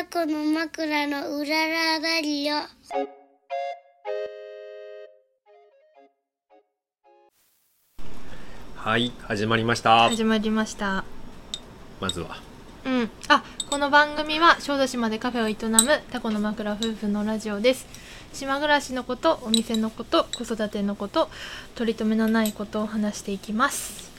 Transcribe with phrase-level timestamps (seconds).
[0.00, 2.56] タコの枕のうららだりよ。
[8.76, 10.08] はい始まりました。
[10.08, 11.04] 始まりました。
[12.00, 12.38] まずは。
[12.86, 13.10] うん。
[13.28, 17.86] あこの番組は小豆島でカフェを営むタコの枕夫婦のラジオです。
[18.32, 21.28] 島暮らしのことお店のこと子育てのこと
[21.74, 24.10] 取り留めのないことを話していきます。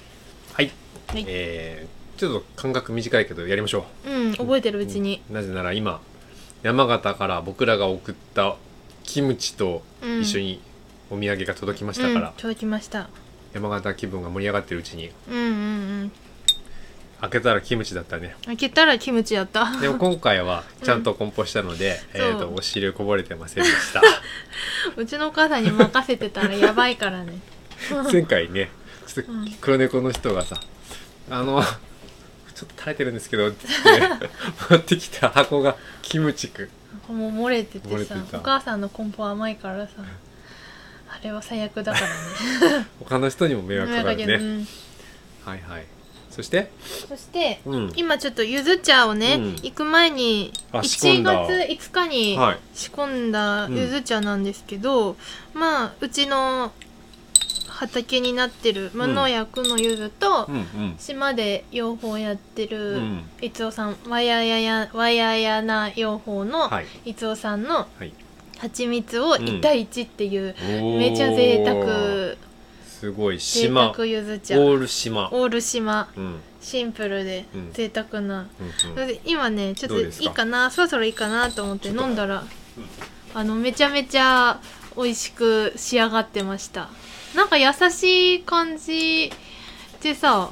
[0.53, 0.71] はい、
[1.07, 1.25] はい。
[1.27, 4.29] えー、ちょっと間隔短いけどやりましょう。
[4.29, 5.35] ん覚えてるううちに、うん。
[5.35, 5.99] なぜなら今
[6.61, 8.57] 山形から僕らが送った
[9.01, 9.81] キムチと
[10.21, 10.61] 一緒に
[11.09, 13.09] お土産が届きましたから、うん、届きました。
[13.53, 15.09] 山形気分が盛り上がってるうちに。
[15.31, 15.47] うんうんう
[16.03, 16.11] ん。
[17.21, 18.35] 開けたらキムチだったね。
[18.45, 19.79] 開けたらキムチやった。
[19.81, 22.17] でも今回はちゃんと梱包したので、う。
[22.19, 24.03] んえー、とお汁こぼれてませんでした。
[24.95, 27.39] うちのお母さんに任せてたらやばいからね。
[28.13, 28.69] 前回ね
[29.07, 30.61] ちょっとうん黒猫の人がさ
[31.31, 31.63] 「あの
[32.61, 33.65] ちょっと垂れてるんですけど」って
[34.69, 36.69] 持ってきた箱がキムチく
[37.09, 37.15] ん。
[37.15, 42.05] もう漏れててさお母さんの梱包甘いからさあれは最悪だから
[42.79, 42.87] ね。
[43.03, 44.67] 他の人にも迷惑かかるね、うん。
[45.43, 45.85] はいはい。
[46.29, 46.71] そして？
[47.09, 47.93] そしてうん。
[47.95, 49.51] 今ちょっとゆず茶をね、うん。
[49.55, 51.47] 行く前にあ仕込1んだ。
[51.47, 52.59] 月5日にはい。
[52.73, 55.17] 仕込んだゆず茶なんですけど、
[55.53, 56.71] まあうちの
[57.81, 60.95] 畑になってる無農薬のゆずと、うんうん。
[60.99, 63.23] 島で養蜂やってうるん。
[63.41, 66.85] いつおさんわやややわややな養蜂のはい。
[67.05, 68.13] いつおさんのはい。
[68.59, 70.55] 蜂蜜を1対1っていう、
[70.99, 72.37] めちゃ贅沢。
[72.87, 73.37] すごい。
[73.37, 73.91] 贅島。
[73.93, 74.59] 沢ゆず茶。
[74.59, 75.29] オール島。
[75.31, 76.07] オール島。
[76.15, 76.23] うん。
[76.23, 77.73] うんシンプルでうん。
[77.73, 80.29] 贅沢な、うんそれで今ねちょっといどうですか？
[80.29, 80.69] いかな？
[80.69, 82.43] そろそろいいかなと思って飲んだら
[83.33, 84.59] あのめちゃめちゃ
[84.95, 86.91] 美味しく仕上がってました
[87.35, 89.31] なんか優しい感じ
[90.01, 90.49] でさ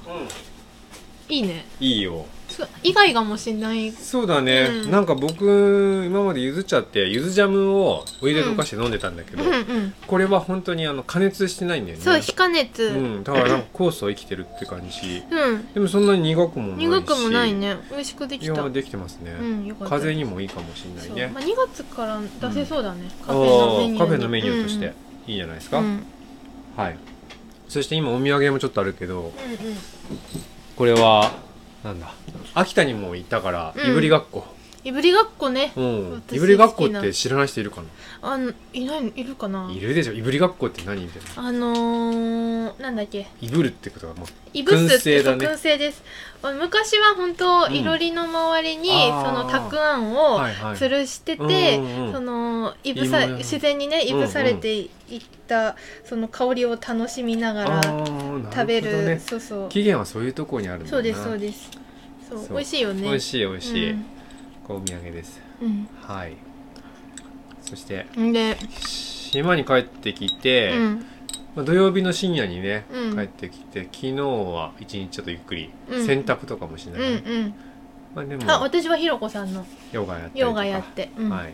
[1.28, 1.66] いいね。
[1.80, 2.26] いいよ。
[2.48, 3.92] す以外がもしんない。
[3.92, 4.92] そうだね、うん。
[4.92, 9.94] なんか僕今までゆず茶ってゆずジャムをお湯で溶かして飲んでたんだけど、うんうん。
[10.08, 12.04] これは本当にあの加熱してないんだよね。
[12.04, 12.84] そう非加熱。
[12.84, 15.24] ううん、ん、だからなんか酵素生きてるって感じ。
[15.74, 16.88] でもそんなに苦くもないし。
[16.88, 17.78] 苦くもないね。
[17.92, 18.54] 美味しくでいきた。
[18.54, 19.96] やできてますね、うんよかった。
[19.98, 21.32] 風邪にもいいかもしれないね。
[21.34, 24.94] まあ、2月から出せそうだね、カあフェのメニューカフェのメニューとして。
[25.28, 26.04] いいじゃないですか、うんうん
[26.80, 26.98] はい。
[27.68, 29.32] そして今お土産もちょっとあるけどうんうん。
[30.76, 31.32] これは
[31.84, 32.14] なんだ
[32.56, 33.92] 秋田にも行ったから、うん。
[33.92, 34.46] いぶりがっこ
[34.84, 35.74] いぶりがっこね。
[35.76, 36.12] うん。
[36.14, 37.82] 私いぶりがっこって知らない人いるか
[38.22, 39.70] あのいないいるかな？
[39.72, 40.14] いるでしょ。
[40.14, 41.50] いぶりがっこって何みたいな。
[41.50, 43.28] あのー、なんだっけ？
[43.42, 45.46] いぶるってことがもういぶすって燻製だね。
[45.46, 46.04] そう燻製です。
[46.42, 50.76] あ昔は本当うんいろりの周りに、あーそのたくあんをはいはい。
[50.76, 52.14] 吊るしてて、うんうんうん。
[52.14, 54.90] そのいぶさ自然にねいぶされていっ
[55.48, 55.76] た、
[56.06, 59.20] その香りを楽しみながあらーな食べるほどね。
[59.20, 59.70] そうそう。
[59.70, 60.90] 起源はそういうところにあるんだな。
[60.92, 61.70] そうですそうです。
[62.30, 62.50] そうそう。
[62.50, 63.02] 美味しいよね。
[63.04, 64.06] 美味しい美味しい、うん
[64.70, 65.42] お土産です。
[65.62, 65.88] うん。
[66.02, 66.38] はい。
[67.62, 71.06] そしてうんで、島に帰ってきて、うん。
[71.56, 73.16] まあ、土曜日の深夜にね、うん。
[73.16, 76.06] 帰ってきて昨日は一日ちょっとゆっくり、うん。
[76.06, 77.54] 洗濯とかもしなうんがら、うん。
[78.16, 80.50] まあ、でもあ私はひろこさんのヨガやったりとか。
[80.50, 81.30] ヨガやって、うん。
[81.30, 81.54] はい。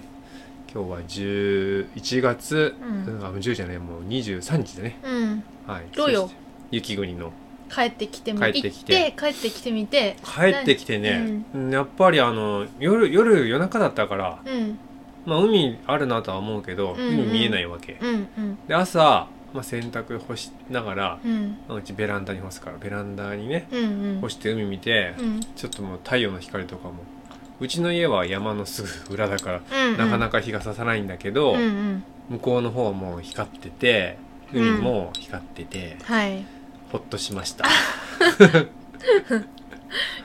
[0.74, 3.26] 今日は11月、うん。
[3.26, 5.00] あもう10じゃないもう23日だね。
[5.04, 5.86] うん、はい。
[5.96, 6.30] どうよ？
[6.72, 7.32] 雪国の
[7.74, 9.14] 帰ってきてみ帰ってきて。
[9.18, 10.16] 帰ってきてみて。
[10.24, 14.80] 帰ってきてね、やっぱりあの夜夜夜中だったから、うん。
[15.26, 17.14] まあ、海あるなとは思うけど、うんうん。
[17.14, 18.58] 海見えないわけ、うんうん。
[18.68, 21.58] で朝、まあ、洗濯干しながら、うん。
[21.68, 24.22] まあうちベランダに干すからベランダにねうんうん。
[24.22, 25.40] 干して海見て、うん。
[25.56, 26.96] ちょっともう太陽の光とかも
[27.60, 32.04] うちの家は山のすぐ裏だから、うんなかなか日が差さないんだけど、うんうん。
[32.30, 34.18] 向こうの方はもう光ってて
[34.54, 36.46] 海も光ってて、はい
[36.96, 37.66] ほっとしました、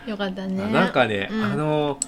[0.07, 0.71] よかったね。
[0.73, 1.45] なんかね、うん。
[1.45, 1.99] あの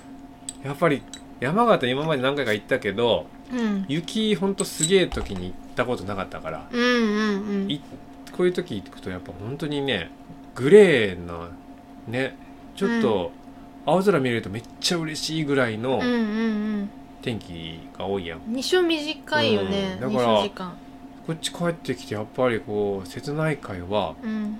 [0.64, 1.02] やっぱり
[1.40, 3.84] 山形今まで何回か行ったけどうん。
[3.88, 7.70] 雪ほんとすげえ時に行ったことなかったから、うんうんうん。
[7.70, 7.80] い
[8.36, 10.10] こういう時行くとやっぱ本当にね
[10.54, 11.50] グレーな
[12.06, 12.36] ね
[12.76, 13.32] ちょっと
[13.84, 16.06] 青空見れるとめっちゃ嬉しいぐらいのうんう
[16.82, 20.14] ん天気が多いやん、うん日照短いよね、日うん。
[20.14, 20.72] だから
[21.26, 24.58] こっち帰ってきてやっぱりこう瀬戸内海はうん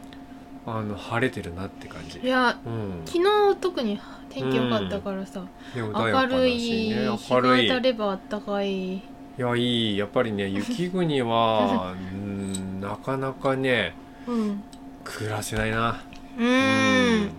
[0.65, 2.21] あの晴れてるなって感じ。
[2.21, 3.03] いやうん。
[3.05, 4.01] 昨日特に
[4.31, 5.45] 天気良かったからさ、
[5.75, 8.95] で穏やかだ明るい日が明るい当たればあったかい。
[8.95, 9.03] い。
[9.37, 9.99] やいい。
[9.99, 13.95] やっぱりね雪国は うんなかなかね
[14.29, 14.63] うん。
[15.03, 16.01] 暮らせないな。
[16.39, 17.31] うーん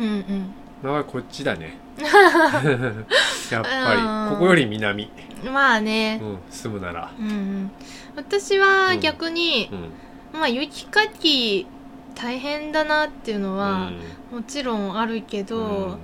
[0.00, 0.06] うん。
[0.08, 0.54] うん。
[0.82, 1.78] だからこっちだね。
[3.52, 5.08] やっぱりここより南、
[5.52, 6.18] まあね。
[6.20, 7.12] うん、住むなら。
[7.16, 7.70] うんうん
[8.16, 10.40] 私は逆に、うん。
[10.40, 11.66] まあ雪かき
[12.14, 13.90] 大変だなっていうのは、
[14.32, 15.98] もちろんあるけうんど、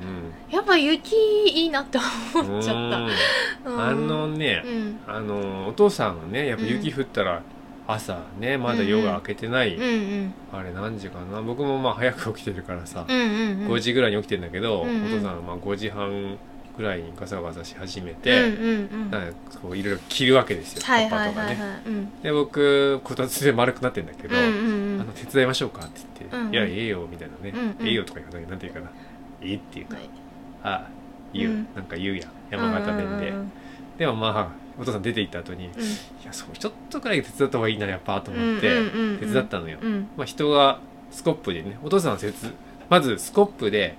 [0.50, 1.14] やっぱ雪
[1.46, 1.98] いいなって
[2.34, 3.80] うん思っちゃった、うん。
[3.80, 4.98] あのね、うん。
[5.06, 7.42] あのお父さんがねやっぱ雪降ったら
[7.86, 10.34] 朝ねまだ夜が明けてない、うんうん。
[10.52, 11.42] あれ何時かな？
[11.42, 13.68] 僕もまあ早く起きてるからさ、うんうんうん。
[13.68, 15.06] 5時ぐらいに起きてんだけど、うんうん。
[15.06, 16.38] お父さんがまあ5時半
[16.80, 19.10] ぐらいにガサガサし始めうんて、うんうん。
[19.10, 21.46] なんかこういろいろ着るわけですよ、はいパパとかね。
[21.48, 21.56] はい。
[21.56, 22.22] はいはいうん。
[22.22, 26.52] で僕こたつで丸くなってんだけど、うんうんあの手伝いましょうかって言って「うんうん。
[26.54, 27.52] いやええよ」みたいなね。
[27.54, 28.90] うんうん「ええよ」とか言わないなんて言うかな
[29.46, 29.94] 「いい」って言うか。
[29.96, 30.08] はい
[30.64, 30.88] 「あ
[31.32, 31.68] 言う、うん。
[31.76, 32.30] なんか言うやん。
[32.50, 33.52] 山形弁で、うんうん。
[33.98, 34.06] で。
[34.06, 34.48] もまあ
[34.80, 35.72] お父さん出て行った後に「いうん。
[36.24, 39.18] やそうちょっとくらい手伝った方がいいなやっぱ」と思ってうんうんうんうん。
[39.18, 40.08] 手伝ったのよ、うん。
[40.16, 40.80] まあ、人が
[41.10, 42.34] スコップでねお父さんは鉄
[42.88, 43.96] まずスコップで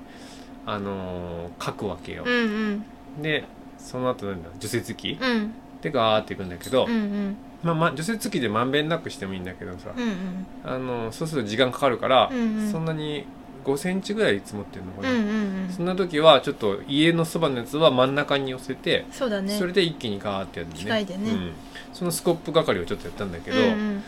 [0.66, 2.24] あのー書くわけよ。
[2.26, 2.86] う、ん
[3.22, 3.44] で
[3.78, 4.50] その後なんだ？
[4.60, 5.18] 除雪機？
[5.22, 5.30] うん。
[5.30, 7.38] うんでガーっていくんだけど、うんうん。
[7.64, 10.46] まあまあ除雪機でまんべんなくしてもいいんだけどさ、うんうん。
[10.64, 12.72] あのそうすると時間かかるから、うんうん。
[12.72, 13.26] そんなに
[13.66, 15.32] 5センチぐらい積もってるのかな、うんうんう
[15.68, 15.70] ん。
[15.76, 19.58] そんな時はちょっと家のそばのやつは真ん中に寄せて、そね。
[19.58, 20.80] それで一気にガーってやってね。
[20.82, 21.32] 機械でね。
[21.32, 21.54] うん、
[21.94, 24.04] そのスコップ係をちょっとやったんだけど、うんうん。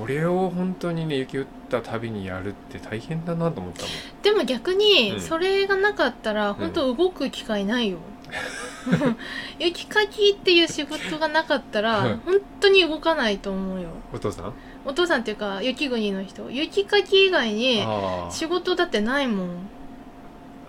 [0.00, 3.90] これを本当にね雪降ったたびにやるって大変だなと思ったもん。
[4.22, 4.78] でも逆うん。
[4.78, 7.98] にそれがなかったら本当動く機会ないよ、
[9.58, 13.88] 雪かきっていう仕事がなかったはいら本当に動かないと思うよ。
[14.12, 14.52] お父さん？
[14.86, 16.50] お父さんっていうか雪国の人。
[16.50, 19.48] 雪かき以外にあ仕事だってないもん。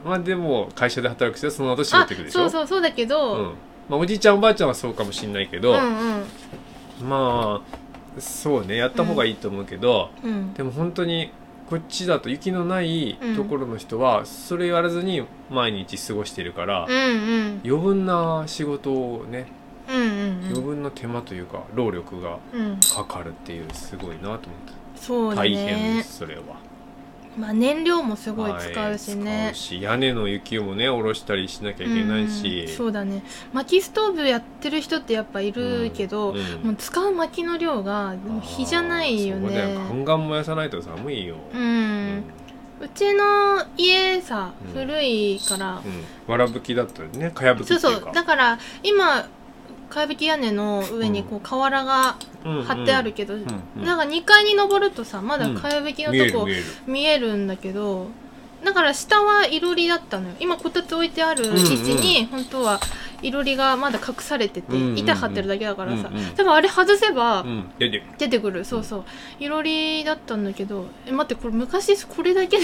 [0.05, 2.41] あまあでも会社で働く人はその後仕事あ行くでしょ？
[2.41, 3.53] そうそうそうだけど、うん
[3.87, 7.09] まあ、おじいちゃんおばあちゃんはそうかもしんないけど、うんうん。
[7.09, 7.61] ま
[8.17, 10.53] あそうねやった方がいいと思うけど、うん。
[10.53, 11.31] でも本当に
[11.69, 13.35] こっちだと雪のないうん。
[13.35, 17.61] ところの人はそれやらずに毎日過ごしてるから、うんうん。
[17.63, 19.47] 余分な仕事をね
[19.87, 22.65] うんうん余分な手間というか労力がうん。
[22.65, 24.47] うんかかるっていうすごいなと思って、
[24.95, 26.41] そうだ大変でねすそれは。
[27.37, 29.51] まあ燃料もすごい使うしはいね。
[29.53, 32.75] 使う、し屋根の雪をもね下ろしたりしなきゃいけないし、うん。
[32.75, 33.23] そうだね。
[33.53, 36.37] 薪ストーブやってる人ってやっぱいるけど、うん。
[36.63, 39.75] もう使う薪の量がもう火じゃないよね。
[39.75, 42.23] ガンガン燃やさないと寒いよ、う、うん。
[42.81, 44.73] うちの家さうん。
[44.73, 46.31] 古いから、うん。
[46.31, 47.31] わらぶきだったよね。
[47.31, 48.13] かやぶきそうそう。
[48.13, 49.27] だから今
[49.89, 56.47] かやぶき屋根の上にこう瓦が張ってあるけど、なんか2階に登るとさまだかやぶきのとこ
[56.85, 58.07] 見えるんだけど
[58.63, 60.35] だから下はいろりだったのよ。
[60.39, 62.79] 今こたつ置いてある位置に本当は
[63.25, 64.97] いろりがまだ隠されててうんうんうん。
[64.99, 66.25] 板張ってるだけだからさうんうん。
[66.35, 67.69] 多分あれ外せばうん。
[67.79, 68.63] 出て出てくる。
[68.65, 69.03] そうそう。
[69.39, 72.63] いろりだったんだけどえ待ってこれ昔これだけで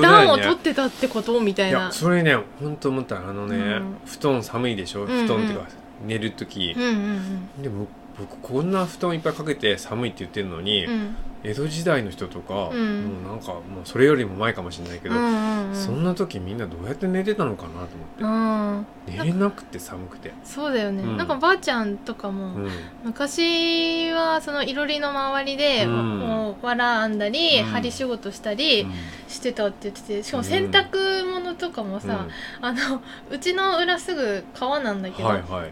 [0.00, 1.90] 暖を取ってたってことみたいな。
[1.92, 3.16] それね本当思った。
[3.18, 3.96] あのね、うん。
[4.06, 5.06] 布団寒いでしょ？
[5.06, 5.66] 布団っていうか、
[6.06, 6.74] 寝る時。
[6.76, 7.86] うん、うんでも
[8.18, 10.92] 僕こんな布団いっぱいかけて寒いって言ってるのに、うん。
[10.92, 13.22] うん江戸時代の人とか、うん。
[13.24, 15.74] もうなんかもうそれよりも前かもしれないけど、うんうんうん。
[15.74, 19.24] そんな時みんなどうやって寝てたのかなと思って、うん。
[19.24, 21.16] 寝れなくて寒くて、そうだよね、うん。
[21.16, 22.70] なんかばあちゃんとかも、うん。
[23.04, 26.18] 昔はそのいろりの周りで、うん。
[26.18, 27.66] もう藁編んだり、うん。
[27.66, 28.86] 針仕事したり
[29.28, 32.26] してたって言っててしかも洗濯物とかもさ、
[32.60, 33.00] あの
[33.30, 35.70] うちの裏すぐ川なんだうんけど、はいはい、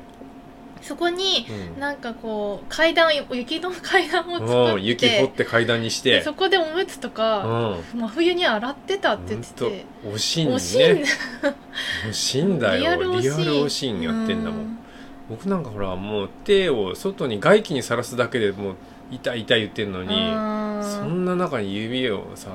[0.87, 1.81] そこにうん。
[1.81, 4.73] なんかこう階段雪の階段を作うん。
[4.73, 6.23] って雪掘って階段にして。
[6.23, 7.15] そこでおむつとうん。
[7.15, 9.65] か、真冬に洗ってたって言ってて。
[10.03, 11.02] ほんとおし惜しいん。
[11.02, 11.09] だ
[12.09, 12.81] おしんだよ。
[12.81, 14.78] リアル惜おしんやってんだもん。
[15.28, 18.75] 僕なんかほらもう手を外に外気にさらすだけでもう
[19.11, 20.09] 痛い痛い言ってんのに
[20.85, 22.50] そんな中に指をさ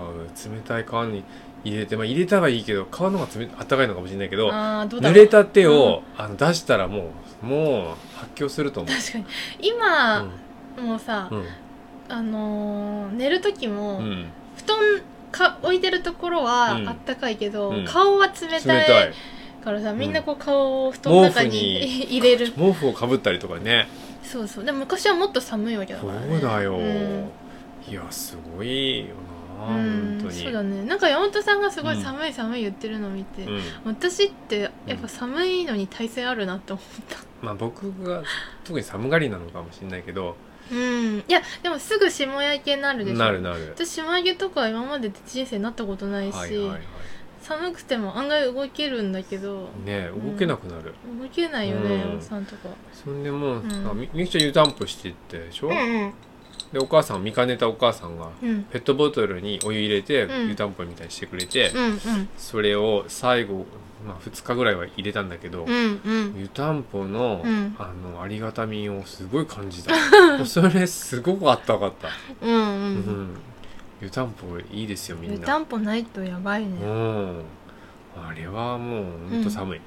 [0.50, 1.24] 冷たい川に
[1.66, 5.18] 入れてまあ入れたらいいけど川の方が冷たかいのかもしれないけどあーどうだろう。
[5.18, 7.04] 濡れた手を、あの出したらもう
[7.42, 8.96] もう発狂すると思う。
[8.96, 9.26] 確かに。
[9.62, 10.24] 今、
[10.80, 11.46] もうさ、うん。
[12.10, 14.06] あのー寝る時も、うん。
[14.06, 14.26] うん
[14.58, 14.78] 布団
[15.32, 16.90] か置いてるところはうん。
[16.90, 17.86] あったかいけど、うん。
[17.86, 19.14] 顔は冷冷たいたい。
[19.64, 19.98] からさん。
[19.98, 22.52] みんなこう顔を布団の中にに 入れる。
[22.52, 23.88] 毛布をかぶったりとかね。
[24.24, 24.66] そうそう。
[24.66, 26.38] でも昔はもっと寒いわけだそからね。
[26.38, 27.30] うだよ、うん。
[27.90, 29.00] いやすごい。
[29.00, 29.06] よ
[29.66, 30.34] 本当に。
[30.34, 30.84] そうだね。
[30.84, 32.02] なんか山本さんがすごいうん。
[32.02, 33.62] 寒い寒い言ってるのを見て、うん。
[33.86, 37.18] 私ってやっぱ寒いのに耐性あるなって思った。
[37.42, 38.24] まあ僕が
[38.64, 40.36] 特に寒がりなのかもしれないけど。
[40.72, 41.18] うん。
[41.20, 43.18] いやでもすぐ霜焼けになるでしょ。
[43.18, 43.74] なるなる。
[43.76, 46.82] 私霜焼けとか今まで人生なったことないし、はいはいはい。
[47.42, 49.70] 寒くても案外動けるんだけど。
[49.84, 52.16] ねうん動けなくなる、動けないよね、うん。
[52.18, 52.70] おっさんとか。
[52.94, 53.90] そんでもう、うん。
[53.90, 56.14] あみみゆきちゃん湯たんぽしてってでしょ、うん
[56.72, 58.64] でお母さん見かねたお母さんがうん。
[58.64, 60.50] ペットボトルにお湯入れて、うん。
[60.50, 62.00] 湯たんぽみたいにしてくれて、うんうん。
[62.38, 63.66] それを最後、
[64.08, 66.36] まあ、2日ぐらいは入れたんだけど、うんうん。
[66.40, 67.76] 湯たんぽの,、うん。
[67.78, 69.94] あのありがたみをすごい感じた。
[70.38, 72.10] も うそれすごくあったかかった、
[72.42, 72.64] うんううん。
[73.34, 73.38] ん
[74.02, 75.38] 湯たんぽいいですよみんな。
[75.38, 77.42] 湯たんぽないとやばいね、うん。
[78.16, 79.82] あれはもうほんと寒い、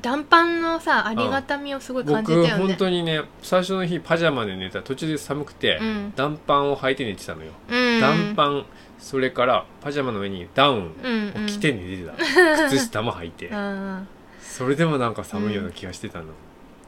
[0.00, 6.12] 暖パンのさありがたみをすごい感じたよね、僕本当にね最初の日パジャマで寝た途中で寒くて、うん。
[6.14, 8.00] 暖パンを履いて寝てたのよ、うん。
[8.00, 8.66] 暖パン
[8.98, 11.44] それからパジャマの上にダウンうんうん。
[11.44, 12.14] を着て寝てた、
[12.68, 13.48] 靴下も履いて。
[13.48, 14.08] うん。
[14.40, 16.26] それでもなんか寒いような気がしてたの、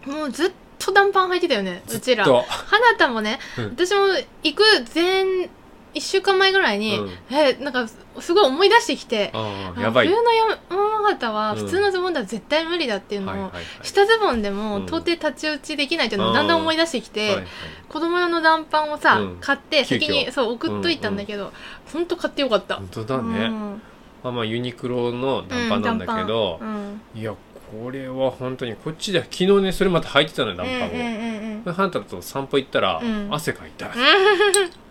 [0.07, 2.25] もうずっと暖パン履いてたよねうちら。
[2.25, 3.64] ずっと花田もね、うん。
[3.76, 4.07] 私も
[4.43, 4.62] 行く
[4.95, 5.49] 前
[5.94, 7.11] 1週間前ぐらいに、うん。
[7.30, 7.88] えなんか
[8.20, 10.09] すごい思い出してきてああやばい。
[10.09, 10.56] 冬の山
[11.02, 13.64] 形はうん普通のズボンでは絶対無理だっていうのを、はいはいはい。
[13.82, 14.82] 下ズボンでもうん。
[14.85, 17.47] 到底太刀打ちできないっていうのをだんだん思い出してきて、はいはい。
[17.88, 19.37] 子供用の暖パンをさ、うん。
[19.40, 20.00] 買って急遽。
[20.00, 21.52] 先にそう送っといたんだけど、
[21.92, 22.76] ほんと買ってよかった。
[22.76, 23.82] 本当だね、うん。
[24.23, 27.35] まあまあユニクロの暖パンなんだけどう、んいや
[27.82, 31.73] これは本当にこっちで昨日ねそれまた履いてたのよ暖パンを、うんうんうんうん。
[31.73, 33.28] ハンタと散歩行ったら、うん。
[33.30, 33.90] 汗かいた、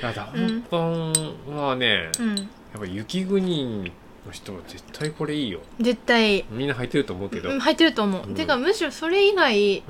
[0.00, 1.12] いや暖パン
[1.56, 2.36] はね、うん。
[2.36, 2.42] や
[2.76, 3.92] っぱ雪国
[4.26, 5.60] の人は絶対これいいよ。
[5.80, 6.44] 絶対。
[6.50, 8.34] みんな履いてると思うけど、うん履いてると思う、うん。
[8.34, 9.84] てかむしろそれ以外うん。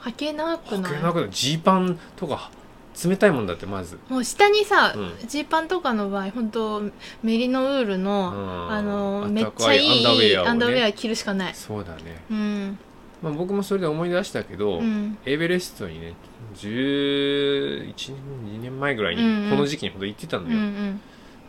[0.00, 0.92] 履けなくない？
[0.92, 2.50] 履けなくなジーパンとか
[3.04, 3.98] 冷たいもんだってまず。
[4.08, 5.28] もう下にさうん。
[5.28, 6.82] ジー、パンとかの場合本当
[7.22, 8.32] メリノウールの、
[8.68, 8.72] うん。
[8.72, 10.82] あのあめっちゃいいいアンダーウェアをね。
[10.84, 11.54] ア着るしかない。
[11.54, 12.78] そうだね、うん
[13.22, 15.18] まあ、僕もそれで思い出したけど、うん。
[15.24, 16.14] エベレストにね
[16.54, 17.84] 11
[18.44, 19.50] 年2年前ぐらいにうんうん。
[19.50, 21.00] この時期にほど行ってたのうんうよ、ん。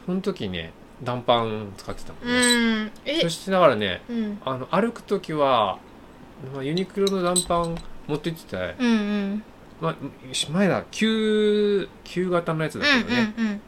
[0.05, 0.71] その時ね
[1.03, 2.91] 暖パン使ってたもんうね、ん。
[3.05, 3.21] え。
[3.21, 4.41] そしてだからねうん。
[4.43, 5.77] あの歩く時は、
[6.53, 8.93] まあ、ユニクロの暖パン持って行ってた、うんう
[9.35, 9.43] ん。
[9.79, 9.95] まあ、
[10.51, 13.61] 前だ旧旧型のやつだうんけどね、うんうん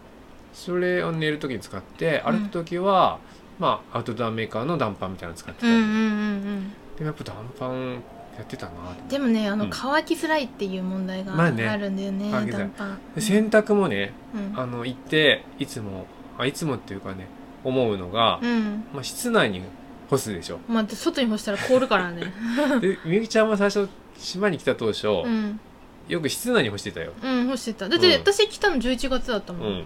[0.54, 2.40] それを寝る時に使ってうん。
[2.40, 3.20] 歩く時は、
[3.58, 7.94] まあアウトドアメーカーの暖パンみたいなの使ってた、うんうんうんでもやっぱ暖パン
[8.38, 9.70] やってたなうんでもねあのうん。
[9.72, 11.54] 乾きづらいっていう問題がまある
[11.90, 12.62] んだよね,、乾きづらい。
[12.62, 14.60] 暖パンで洗濯もねうん。
[14.60, 16.06] あの行っていつも
[16.38, 17.28] あいつもっていうかね
[17.64, 18.86] 思うのが、うん。
[18.94, 19.62] まあ、室内に
[20.10, 20.60] 干すでしょ。
[20.68, 22.34] まあ外に干したら凍るからね。
[22.82, 25.60] でみゆきちゃんは最初島に来た当初、うん。
[26.08, 27.14] よく室内に干してたよ。
[27.24, 27.90] うん干してた。
[27.90, 28.14] だってうん。
[28.22, 29.68] 私来たの11月だったもん。
[29.68, 29.86] う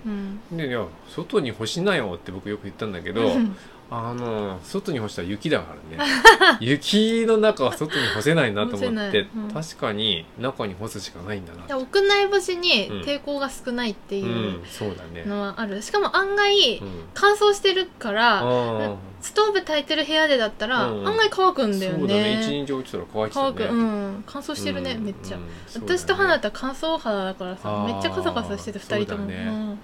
[0.52, 0.58] うん。
[0.58, 3.56] でいや外に干しなよって僕よく言ったんだけど、うん
[3.92, 6.12] あの外に干したら雪だからね。
[6.60, 9.52] 雪の中は外に干せないなと思って、うん。
[9.54, 13.02] 確かに中に干すしかないんだなで屋内干しにうん。
[13.02, 14.26] 抵抗が少ないってういう
[14.62, 15.82] んそうだね、のはある。
[15.84, 21.08] しかも案外うん、乾燥してるからあストーブ炊いてる部屋でだったらうん。
[21.08, 22.42] 案外乾くあんだよそうだね。
[22.42, 23.54] 一ね日置いてたら乾いてたね。
[23.58, 23.74] 乾く。
[23.74, 24.24] うん。
[24.26, 25.06] 乾燥してるねうん。
[25.06, 25.38] めっちゃ。
[25.38, 25.44] ね。
[25.76, 29.26] 私と花田乾燥肌だからさめっちゃカサカサしてて2人とも。
[29.28, 29.36] ね。
[29.48, 29.80] うん。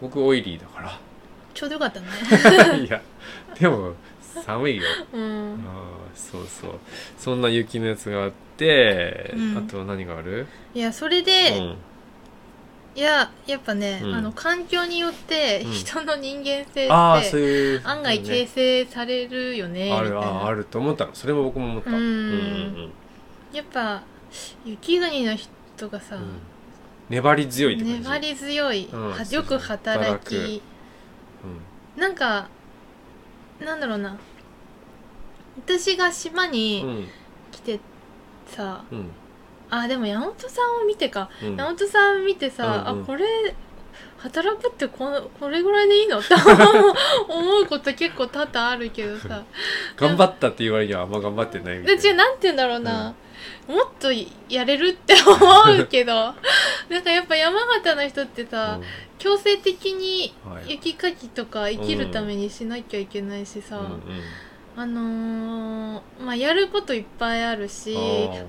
[0.00, 0.80] 僕オイリーだか
[1.54, 2.06] ちょうどよかったね。
[2.42, 3.00] ら いや
[3.58, 3.94] でも
[4.44, 4.82] 寒いよ。
[5.12, 5.54] うん。
[5.66, 6.70] あーそうそう。
[7.16, 9.58] そんな雪のやつがあって、うん。
[9.58, 10.46] あとは何がある？
[10.74, 11.76] いやそれうでん。
[12.96, 14.14] いややっぱねうん。
[14.14, 15.72] あの環境によってうん。
[15.72, 21.14] 人の人間性って案外形ね成されるよねみあるああると思ったの。
[21.14, 21.90] それも僕も思った。
[21.90, 21.96] うん。
[21.96, 22.90] うん
[23.52, 24.02] やっぱ
[24.64, 26.22] 雪国の人がさうん。
[27.08, 27.98] 粘り強いって感じ。
[28.00, 28.88] 粘り強い。
[29.30, 30.62] よく働働き
[31.96, 32.48] なんか
[33.60, 34.16] なんだろうな。
[35.66, 37.08] 私が島にん。
[37.52, 37.80] 来て
[38.46, 39.10] さ、うん。
[39.70, 41.56] あでも山本さんを見てか、うん。
[41.56, 43.02] 山本さん見てさ、うんうん。
[43.02, 43.24] あこれ
[44.18, 46.18] 働くってこのこれぐらいでいいの？
[46.18, 46.34] って
[47.28, 49.42] 思うこと結構多々あるけどさ。
[49.96, 53.14] 頑張ったって言われにはあんま頑張ってないみたで違ういななんて言うんだろうな、
[53.68, 54.10] もっと
[54.48, 55.36] やれるって思
[55.82, 56.34] うけど
[56.88, 58.80] なんかやっぱ山形の人ってさ、
[59.18, 60.72] 強制的にはい。
[60.72, 64.00] 雪かきとか生きるためにしなきゃいけないしさ、うんうん。
[64.76, 67.94] あのーまあやることいっぱいあるし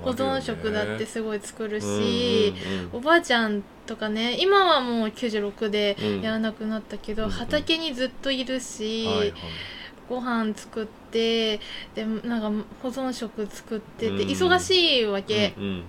[0.02, 6.22] 保存食だってねすごい作るし、うんうんおばあちゃんとかね今はもう96でうん。
[6.22, 9.34] やらなくなったけど、うん畑にずっといるし、はいはい。
[10.10, 11.58] ご飯作って
[11.96, 14.30] でなんか保存食作ってってうん。
[14.30, 15.84] 忙しいわけ、うんうん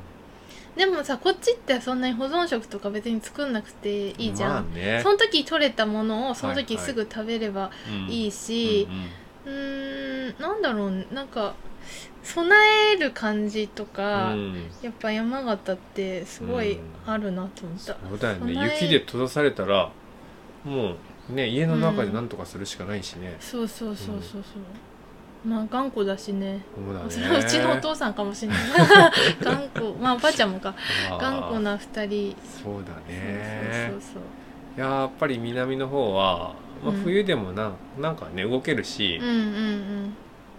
[0.77, 5.01] でもさこっちってそんなに保存食とか別に作んなくていいじゃん、まあね。
[5.03, 7.71] その時取れたものをその時はいはいすぐ食べれば
[8.09, 8.27] いい。
[8.29, 8.87] いし、
[9.47, 11.55] うーんなんだろうなんか
[12.23, 12.59] 備
[12.95, 14.35] える感じとか、
[14.83, 18.65] やっぱ山形ってすごいあるなと思った、そうだよね。
[18.81, 19.91] 雪で閉ざされたら
[20.65, 20.97] も
[21.31, 23.37] うね家の中で何とかするしかないしね。
[23.41, 24.43] そうそうそうそうそう、
[25.47, 26.61] まあ頑固だしね。
[26.75, 27.11] そうだね。
[27.11, 28.59] それはうちのお父さんかもしれない。
[29.41, 29.93] 頑固。
[30.01, 30.75] まあおばあちゃんもか。
[31.11, 31.15] あ。
[31.15, 32.37] ー頑固な二人。
[32.63, 33.89] そうだね。
[33.91, 34.23] そうそうそう
[34.81, 37.03] やっぱり南の方は、まあ、うん。
[37.03, 40.15] 冬でもな,、なんかね動けるしそう、うん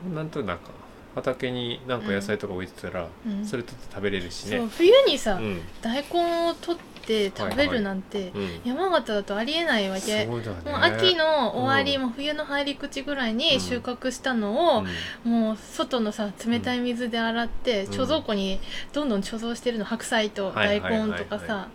[0.06, 0.16] うん。
[0.16, 0.72] なんとなく
[1.14, 3.40] 畑になんか野菜とか置いてたら、うん。
[3.40, 3.46] うん。
[3.46, 4.58] それ取って食べれるしね。
[4.58, 5.62] そう冬にさ、うん。
[5.82, 8.62] 大根を取って食べるなんて、うん。
[8.66, 10.26] 山形だとありえないわけ、ね。
[10.26, 10.42] もう
[10.82, 13.60] 秋の終わり、うんもう冬の入り口ぐらいにうん。
[13.60, 14.84] 収穫したのを、
[15.26, 15.32] うん。
[15.32, 17.94] もう外のさ冷たい水で洗って、うん。
[17.94, 18.60] 貯蔵庫に
[18.94, 19.86] どんどん貯蔵してるの。
[19.86, 21.70] 白菜と大根とかさ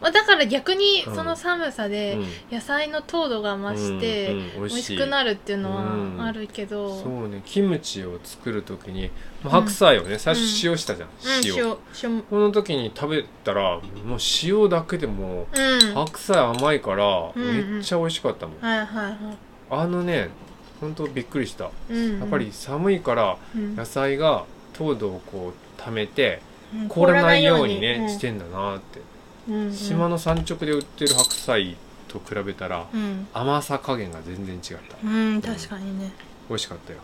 [0.00, 1.14] まあだから逆にうん。
[1.14, 2.56] その寒さでうん。
[2.56, 7.42] 野菜の糖度が増してうんうん美味しくなるっていうのうんはあるけど、そうね。
[7.44, 9.10] キムチを作る時に、
[9.42, 11.14] まあ白菜をね最初塩したじゃん、うん、
[11.44, 11.54] 塩。
[11.66, 11.76] 塩。
[12.02, 15.94] 塩この時に食べたらもう塩だけでもうん。
[15.94, 17.74] 白菜甘いからうんうん。
[17.74, 19.16] めっちゃ美味しかったもん、はいはいはい。
[19.70, 20.28] あのね
[20.80, 21.70] ほんとびっくりした。
[21.90, 23.76] うんやっぱり寒いからうん。
[23.76, 26.40] 野菜が糖度をこう溜めて
[26.74, 26.88] うん。
[26.88, 28.08] 凍らないようにねうん。
[28.08, 29.00] してんだなって、
[29.50, 31.76] うんうん島の山直で売ってる白菜
[32.08, 33.26] と比べたらうん。
[33.32, 34.96] 甘さ加減が全然違った。
[35.04, 36.12] うん確かにね。
[36.48, 36.98] 美味しかったよ、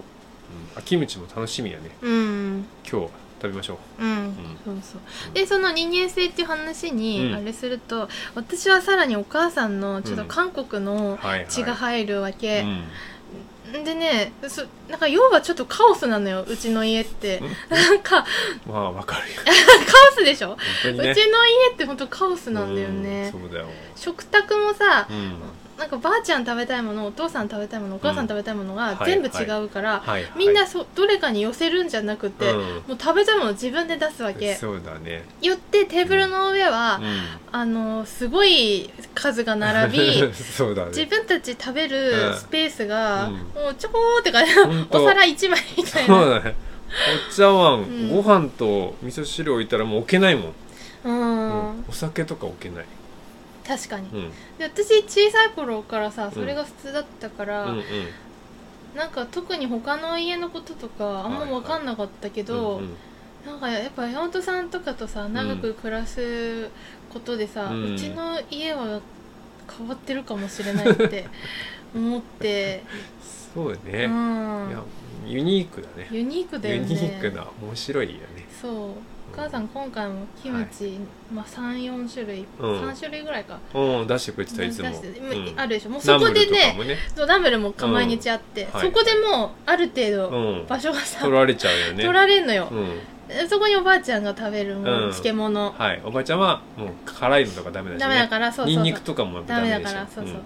[0.74, 1.90] うん、あキムチも楽しみやね。
[2.02, 2.64] うん。
[2.90, 3.08] 今日
[3.40, 4.04] 食べましょう。
[4.04, 4.34] うん、
[4.64, 5.34] そうそう。
[5.34, 7.34] でその人間性っていう話にうん。
[7.34, 11.46] あれすると、私はさらにお母さんのちょっと韓国のはいはい。
[11.48, 12.84] 血が入るわうけ、ん
[13.72, 17.42] でねそなんか要はちょっとカオスなのようちの家って。
[17.68, 18.24] なんか
[18.66, 19.40] まあわかるよ。
[19.44, 19.52] カ
[20.12, 20.56] オスでしょ、ね。
[20.92, 21.14] うちの家
[21.74, 23.32] ってほんとカオスなんだよね。
[23.34, 23.66] うんそうだよ。
[23.96, 25.40] 食卓もさうん
[25.78, 30.02] なんかばあちゃん食べたいものお父さん食べたいものお母さん食べたいものがはい全部違うから、
[30.36, 32.58] みんなそどれかに寄せるんじゃなくて、うん。
[32.58, 34.54] もう食べたいものを自分で出すわけ。
[34.54, 35.24] そうだね。
[35.42, 37.20] よってテーブルの上は、うん。
[37.52, 40.88] あのすごい数が並び そうだね。
[40.88, 43.34] 自分たち食べるスペースが、うん。
[43.34, 46.42] もうちょこーって感じほんとお皿一枚みたいな。
[47.30, 48.10] お茶碗、ん。
[48.10, 50.52] ご飯と味噌汁置いたらもう置けないもん、
[51.04, 51.84] うん。
[51.88, 52.84] お酒とか置けない、
[53.66, 54.08] 確かに。
[54.08, 57.82] うん、で私小さい頃からさそれが普通だったから、うんうん。
[58.96, 62.96] なんか特に他の家のこととかあんま分かんなかったけど、うんうん。
[63.46, 66.68] なんかやっぱ山本さんとかとさ長く暮らす
[67.12, 69.00] ことでさ、ううんちの家は
[69.76, 71.26] 変わってるかもしれないって
[71.94, 72.84] 思って、
[73.54, 74.68] そううね、ん。
[74.68, 74.82] いや
[75.26, 76.08] ユニークだね。
[76.10, 76.88] ユニークだよね。
[76.88, 78.46] ユニークな面白いよね。
[78.60, 80.98] そうお母さん今回もキムチ、
[81.32, 82.80] まあ、34種類、うん。
[82.80, 83.58] 3種類ぐらいか。
[83.74, 84.06] うん。
[84.06, 85.60] 出してくれてたいつも、出してうん。
[85.60, 85.90] あるでしょ。
[85.90, 86.96] もうそこでねもね。
[87.14, 88.72] そうナムルも毎日あって、うん。
[88.72, 90.66] はいそこでもうある程度うん。
[90.66, 92.04] 場所がさ、取られちゃうよね。
[92.04, 92.74] 取られんのよ、う
[93.44, 93.48] ん。
[93.48, 95.10] そこにおばあちゃんが食べるもううん。
[95.10, 96.00] 漬物、はい。
[96.04, 98.84] おばちゃんはもう辛いのとかダメだし、ね、ダメだからそうそうそう。
[98.84, 100.42] ニンニクとかもダダメだからそうそう、ん。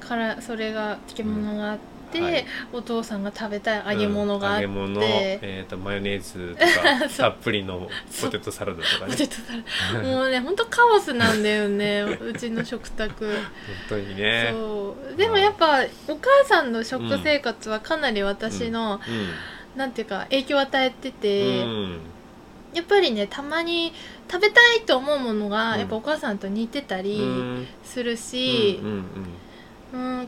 [0.00, 2.46] からそれが漬物があって、はい。
[2.72, 7.88] お父さんが食べたい揚げ物があって、うん揚げ物、えー、とマヨネーズとか たっぷりの
[8.20, 9.12] ポテトサラダとかね。
[9.12, 9.52] ポテトサ
[9.94, 10.08] ラダ。
[10.08, 13.26] もうねほんとカオスなんだよね うちの食卓。
[13.26, 13.36] 本
[13.88, 14.48] 当にね。
[14.52, 15.16] そう。
[15.16, 19.00] でもやっぱお母さんの食生活はかなり私の、
[19.76, 21.98] なんていうか影響を与えてうんて、うん。
[22.74, 23.92] やっぱりねたまに
[24.30, 27.66] 食べたいと思うものが、うんやっぱお母さんと似てたうりん。
[27.82, 29.04] するしう、んうんうん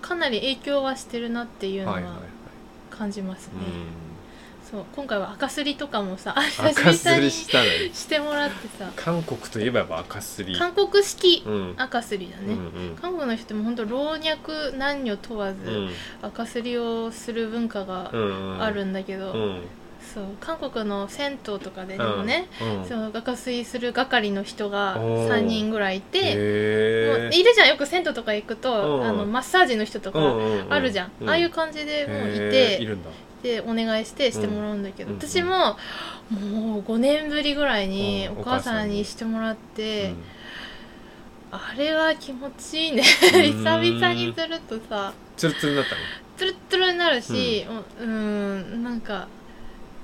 [0.00, 2.30] かなり影響はしてるなっていうのうんはいはいははい。
[2.90, 3.52] 感じますね、
[4.64, 8.90] うそう今回は赤すりとかもさ赤すりしたらいいしてもらってさ。
[8.94, 10.56] 韓国といえばやっぱ赤すり。
[10.56, 11.74] 韓国式うん。
[11.76, 15.90] 赤すりだね、うんうん韓国の人も本当老若男女問わず、うん
[16.22, 19.62] 赤すりをする文化がうんうんあるんだけど、うん
[20.12, 22.88] そう韓国の銭湯とかででもね、うん。
[22.88, 25.30] その赤すりする係の人がおー。
[25.30, 27.68] 3人ぐらいいて、もへういるじゃん。
[27.68, 29.04] よく銭湯とか行くと、うん。
[29.04, 30.18] あのマッサージの人とか
[30.68, 32.96] あるじゃん、ああいう感じでもういて、
[33.42, 35.76] でお願いしてしてもらうんだけど、うん私も
[36.30, 38.40] もう5年ぶりぐらいにうん。
[38.40, 40.16] お母さんににしてもらって、うん
[41.52, 43.02] あれは気持ちいいね。
[43.02, 43.04] ん。
[43.04, 46.00] 久々にするとさツルツルになったの？
[46.36, 47.66] ツルッツルになるし、
[48.00, 49.26] ううんなんか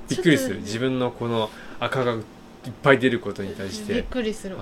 [0.09, 0.61] びっくりする。
[0.61, 2.21] 自分のこの赤がいっ
[2.83, 4.57] ぱい出ることに対しびってくりする。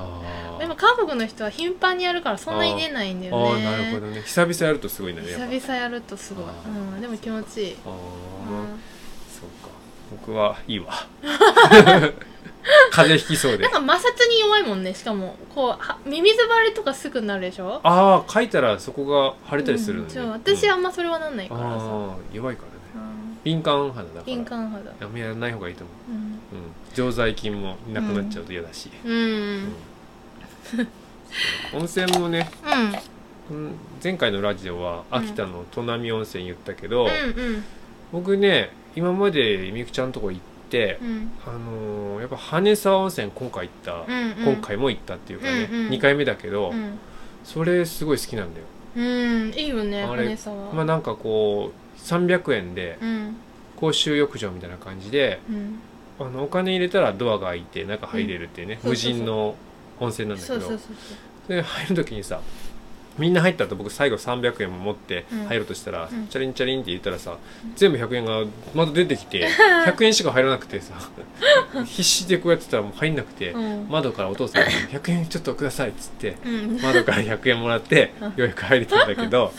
[0.59, 3.67] でも韓国の人は頻繁にやるからそんなに出ないんだよね。
[3.67, 4.23] あーなるほどね。
[4.23, 6.45] 久々やるとすごいね久々やるとすごい。
[6.45, 6.49] あ、
[6.95, 7.93] うん、でも気持ちいい、あー。
[7.93, 7.99] うん。
[9.31, 9.73] そうか。
[10.11, 10.93] 僕はいいわ。
[12.91, 13.65] 風邪ひきそうで。
[13.65, 14.95] なんか摩擦に弱いもんね。
[14.95, 17.81] しかもこうはミミズ腫れとかすぐなるでしょ？
[17.83, 20.31] ああ書いたらそこが腫れたりするのね、うん。
[20.31, 21.79] 私あんまそれはなんないからさ、あ
[22.13, 22.74] あ弱いから
[23.45, 24.23] 敏感肌だから。
[24.25, 24.91] 敏感肌。
[25.01, 26.19] やめやらない方がいいと思う、うん。
[26.19, 29.75] うん、常在菌もいなくなっちゃうと嫌だし、うん、うん。
[31.75, 32.51] 温泉もね
[33.51, 33.75] うん。
[34.03, 37.11] 前回のラジオは秋田の砺波温泉言ったけど、うんう
[37.59, 37.65] ん。
[38.13, 41.31] 僕ね今までみゆきちゃんのとこ行って、うん。
[41.47, 44.55] あのーやっぱ羽沢温泉今回行った、うんうん。
[44.55, 45.89] 今回も行ったっていうかね、うんうん。
[45.91, 46.99] 2回目だけど、うん。
[47.45, 50.37] それすごい好きなんだようんいいよねあれ
[50.73, 53.37] まあなんかこう300円でうん。
[53.77, 55.79] 公衆浴場みたいな感じでうん。
[56.19, 58.91] あのお金入れたらドアが開いて中入れるっていうね、うん。
[58.91, 59.57] 無人の
[59.99, 60.61] 温泉なんだけど。
[60.61, 61.49] そうそうそう。
[61.49, 62.41] で入る時にさ
[63.19, 65.45] みんな入った後僕最後300円も持ってうん。
[65.47, 66.27] 入ろうとしたら、うん。
[66.29, 67.37] チャリンチャリンって言ったらさ
[67.77, 69.49] 全部100円がまた出てきて
[69.87, 70.95] 100円しか入らなくてさ
[71.85, 73.87] 必死でこうやってたらもう入んなくて、うん。
[73.89, 76.81] 窓からお父さんが「100円ちょっとください」っつってうん。
[76.83, 79.53] 窓から100円もらってようやく入れたんだけど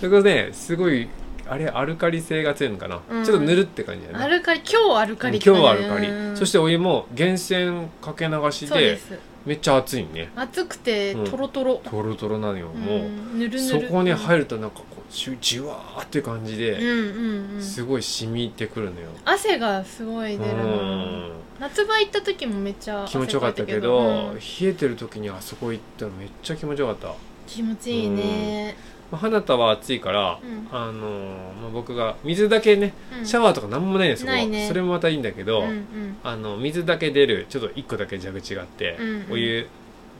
[0.00, 1.08] それがねすごい
[1.48, 3.24] あれアルカリ性が強いのかな、うん。
[3.24, 4.24] ちょっとぬるって感じだよね。
[4.24, 8.98] アルカリ今日アルカリ今日はアルカリ、うんそしてお湯も源泉かけ流しで
[9.46, 10.30] めっちゃ熱いね。
[10.36, 11.24] 熱くてうん。
[11.24, 13.60] トロトロ、トロトロなのよ、もううんぬるぬる。
[13.60, 17.62] そこに入るるとなんかこうじゅじわーって感じうんで、うんうん。
[17.62, 21.32] すごい染みてくるのよ、汗がすごい出るうのん。
[21.58, 27.14] 夏場行った時もめっちゃ気持ちよかったけ汗ど、かい冷えてる時にあそこ行ったらめっちゃ気持ちよかった、
[27.46, 28.76] 気持ちいいね、
[29.10, 30.68] まあ、花田は暑いから、うん。
[30.70, 33.26] あのーまあ、僕が水だけねうん。
[33.26, 34.68] シャワーとかなんもないんですよ、ないね。
[34.68, 36.16] それもまたいいんだけど、うんうん。
[36.22, 39.32] あの水だけ出るちょっと1個だけ蛇口があって、うんうん。
[39.32, 39.66] お湯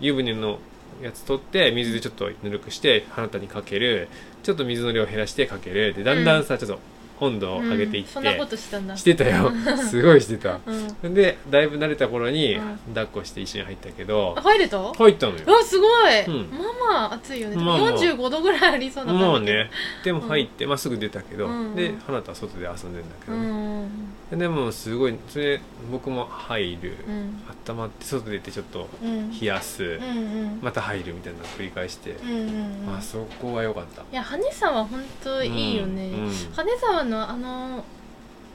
[0.01, 0.59] 湯船の
[1.03, 4.09] やつ取って水でちょっとぬるくして花田にかける
[4.43, 5.95] ちょっと水の量減らしてかける。
[5.95, 6.79] でだんだんさ、ちょっと
[7.21, 8.97] 温度を上げていって、うんそんなことしたんだ。
[8.97, 9.53] してたよ。
[9.89, 10.59] すごいしてた。
[11.03, 11.15] うん。
[11.15, 12.79] でだいぶ慣れた頃にうん。
[12.95, 14.35] 抱っこして一緒に入ったけど。
[14.37, 14.79] あ入れた？
[14.95, 15.39] 入ったのよ。
[15.47, 16.51] うわすごい、うん。
[16.51, 17.93] まあまあ暑いよね、まあまあ。
[17.99, 19.27] 45度ぐらいありそうな感じ。
[19.27, 19.71] もうね
[20.05, 21.77] でも入って、まあ、すぐ出たけど、うん。
[21.77, 24.39] で花田は外で遊んでんだけうどね、ん。
[24.39, 27.43] でもすごいそれ僕も入る、うん。
[27.69, 29.31] 温まって外出てちょっとうん。
[29.39, 30.59] 冷やす、うんうん。
[30.63, 32.97] また入るみたいなのを繰り返して、うんうんうん。
[32.97, 34.03] あそこは良かった。
[34.03, 36.33] いや羽沢は本当いいよね、うんうん。
[36.55, 37.85] 羽沢のあの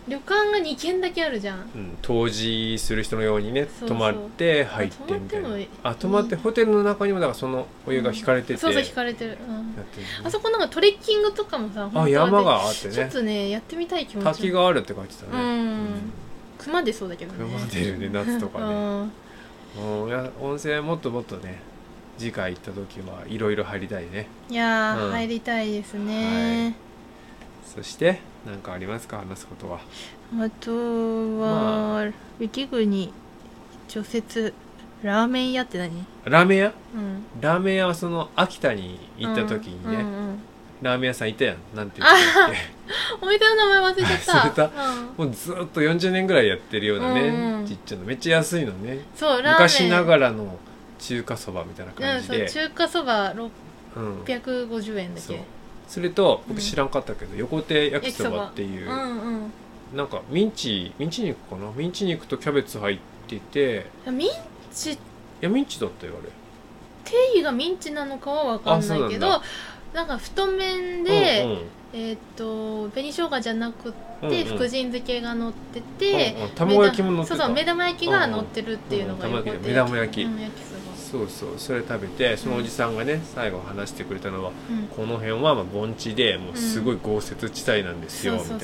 [0.08, 1.60] 旅館が2軒だけあるじゃん。
[1.60, 3.90] うん、湯治する人のようにねそうそう。
[3.90, 5.28] 泊まって入ってみたいな。
[5.28, 5.68] 泊まってもいい。
[5.84, 9.62] あ泊まってホテルの中にもだからそのお湯が引かれてて、そうそうや引かれてる、うん。
[9.62, 14.26] ってるあそこなんかトレッキングとかもさ本当はあ山があってちょっねとねやってみたい気持ち。
[14.26, 15.88] 滝があるって書いてたね、うん。
[16.60, 17.40] 熊出そうだけどね。
[17.40, 18.66] 熊出るね夏とかね。
[18.66, 20.04] うん。
[20.04, 21.60] うんいや温泉もっともっとね
[22.18, 24.28] 次回行った時はいろいろ入りたいね。
[24.50, 25.12] いやー、うん。
[25.12, 26.76] 入りたいですね、
[27.66, 29.18] そして何かありますか？
[29.18, 29.80] 話すことは。
[30.40, 30.72] あと
[31.40, 33.14] は、雪国
[33.88, 34.54] 除雪
[35.04, 36.06] ラーメン屋って何？
[36.24, 36.74] ラーメン屋？
[36.96, 37.24] うん。
[37.42, 40.40] ラーメン屋はその秋田に行った時にね、うんうんうん
[40.82, 41.58] ラーメン屋さんいたやん。
[41.74, 42.58] なんて言って
[43.22, 44.32] お店の名前忘れちゃった。
[44.44, 44.64] 忘れた。
[44.66, 45.26] うん。
[45.26, 47.66] もうずっと40年ぐらいやってるようなね、うんうん。
[47.66, 49.00] ちっちゃなめっちゃ安いのね。
[49.16, 49.54] そうラーメン。
[49.54, 50.60] 昔ながらの
[51.00, 53.36] 中華そばみたいな感じで、中華そばう
[54.00, 55.42] ん650円だけ？
[55.88, 59.52] それとうん僕知らんかったけど、横手焼きそばっていう、うん
[59.94, 61.72] なんかミンチミンチ肉かな？
[61.72, 64.30] ミンチ肉とキャベツ入っててうんミン
[64.74, 64.94] チ。
[64.94, 64.98] い
[65.42, 66.32] やミンチだったよあれ。
[67.06, 69.42] 定義がミンチなのかは分かんないけどあ
[69.94, 71.60] なんか太麺で、うんうん。
[71.94, 73.94] えーっと紅生姜じゃなく
[74.24, 74.48] うんて、うん。
[74.48, 76.50] 福神漬けが乗ってて、うんうん。
[76.50, 77.38] 卵焼きも乗ってた。
[77.38, 79.46] そうそう目玉焼きが乗ってるっていうのがうんうん。
[79.46, 80.24] 横手目玉焼き。
[80.24, 80.65] うん焼き
[81.16, 84.88] そうそうそれ食べてそのおじさんがね最後話してくれたのはうん。
[84.88, 88.58] この辺はまあ盆地でもうすごい豪雪地帯なんですよ、みたいな。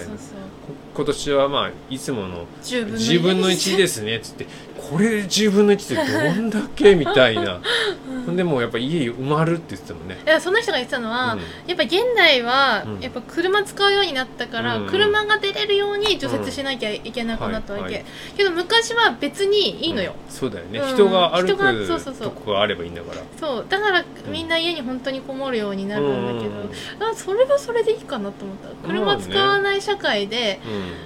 [0.93, 4.47] 今年はまあいつもの10分の10分の1ですねっつって
[4.89, 7.61] これで10分の1ってどんだけみたいな。
[8.25, 8.35] ほん。
[8.35, 10.19] でもうやっぱ家埋まるって言ってたもんね。
[10.25, 11.39] いやその人が言ってたのは、うん。
[11.67, 12.99] やっぱ現代は、うん。
[12.99, 14.87] やっぱ車使うようになったから、うん。
[14.87, 18.05] 車が出れるように除雪しなきゃいけなくなったわけ、はいはい。
[18.37, 20.33] けど昔は別にいいのよ、うん。
[20.33, 20.87] そうだよね、うん。
[20.87, 22.29] 人が歩くそうそうそう。
[22.29, 23.21] とこがあればいいんだから。
[23.39, 23.65] そう。
[23.67, 27.11] だからみんな家に本当にこもるようになるんだけど、うん。
[27.11, 28.87] あそれはそれでいいかなと思った。
[28.87, 30.59] 車使わない社会で、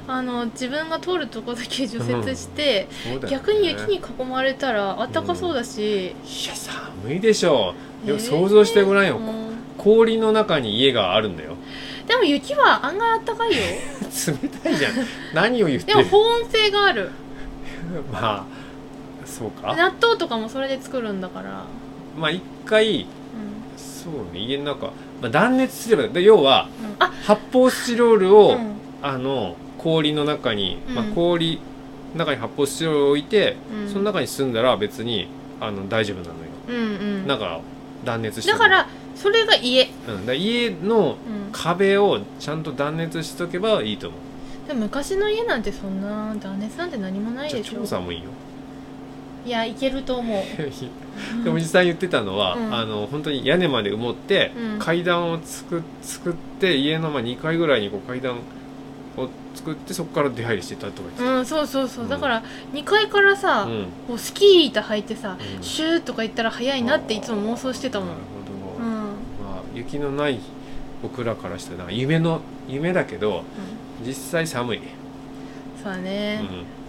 [0.07, 0.13] うん。
[0.13, 2.87] あの自分が通るとこだけ除雪して、
[3.29, 7.73] 逆に雪に囲まれたらあったかそうだし、いや寒いでしょ
[8.05, 8.17] う、よえ。
[8.17, 9.57] ー想像してごらんよ、うん。
[9.77, 11.55] 氷の中に家があるんだよ。
[12.07, 13.57] でも雪は案外あったかいよ。
[14.27, 14.93] 冷たいじゃん。
[15.33, 17.09] 何を言ってでも保温性がある。
[18.11, 18.45] まあ
[19.25, 19.75] そうか。
[19.75, 21.65] 納豆とかもそれで作るんだから、
[22.17, 23.07] まあ一回うん。
[23.77, 24.87] そうね家の中、
[25.21, 26.95] まあ、断熱すればで要はうん。
[26.99, 28.75] あ発泡スチロールを、うん。
[29.01, 31.61] あの氷の中に、まあうん、氷の
[32.15, 33.89] 中に発泡スチロールを置いて、うん。
[33.89, 35.27] その中に住んだら別に
[35.59, 36.35] あの大丈夫なのよ、
[36.67, 36.79] うんう
[37.23, 37.27] ん。
[37.27, 37.61] だから
[38.03, 44.67] 断熱してだからそれが家、うん、だから家のうん、壁をちゃんと断熱しとけばいいと思う。
[44.67, 48.23] でも昔の家なんてそんな断熱なんて何もないじゃあでしょ超寒いよ。
[49.45, 50.43] いやいけると思う。
[51.43, 52.73] でおじさん言ってたのは、うん。
[52.73, 54.79] あの本当に屋根まで埋もって、うん。
[54.79, 58.37] 階段をつく作って家のまあ2階ぐらいにこう階段
[59.17, 62.09] を作ってそこから出入りしてたとか言ってうんそうそうそう、うん。
[62.09, 63.85] だから2階からた、さ、うん。
[64.07, 65.63] こうスキー板履いてさ、うん。
[65.63, 68.09] シューとか行ったら早いなっていつも妄想してたもん。
[68.09, 68.19] なる
[68.77, 69.09] ほど、うん、うんま
[69.57, 70.39] あ雪のない
[71.01, 73.43] 僕らからしたら夢の夢だけど
[74.05, 74.81] 実際寒い、
[75.81, 76.41] そうだね、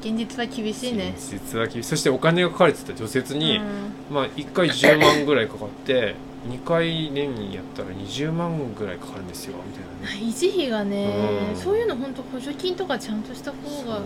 [0.02, 0.10] うん。
[0.10, 1.14] 現実は厳しいね。
[1.16, 1.88] 現実は厳しい。
[1.88, 3.64] そしてお金がかかるって言ったら除雪に、うん。
[4.10, 6.14] まあ1回10万ぐらいかかって
[6.46, 10.26] 2回年にやったら20万ぐらいかかるんですよみたいなね。
[10.26, 11.56] 維持費がね、うん。
[11.56, 14.00] そういうの本当補助金とかちゃんとした方がそうだよ、